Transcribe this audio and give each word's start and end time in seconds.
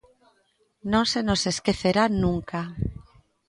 Non 0.91 1.05
se 1.11 1.19
nos 1.27 1.41
esquecerá 1.53 2.03
nunca. 2.23 2.59